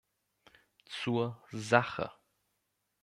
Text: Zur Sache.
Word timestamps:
Zur 0.87 1.37
Sache. 1.51 2.09